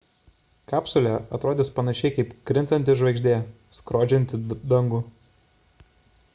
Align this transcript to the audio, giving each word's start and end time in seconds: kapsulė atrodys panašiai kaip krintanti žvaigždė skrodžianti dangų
kapsulė 0.69 1.11
atrodys 1.37 1.69
panašiai 1.75 2.15
kaip 2.15 2.31
krintanti 2.51 2.97
žvaigždė 3.03 3.37
skrodžianti 3.81 4.43
dangų 4.75 5.07